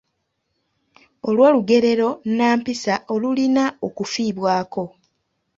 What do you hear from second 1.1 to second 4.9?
olw’olugerero nnampisa olulina okufiibwako